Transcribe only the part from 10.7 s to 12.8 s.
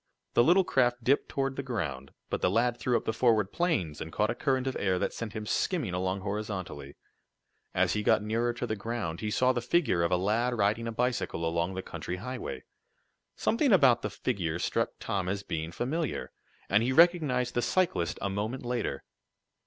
a bicycle along the country highway.